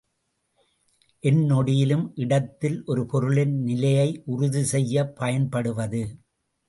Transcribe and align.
எந்நொடியிலும் 1.23 2.11
இடத்தில் 2.15 2.83
ஒரு 2.85 3.05
பொருளின் 3.05 3.55
நிலையை 3.61 4.21
உறுதி 4.25 4.63
செய்யப் 4.63 5.15
பயன்படுவது. 5.15 6.01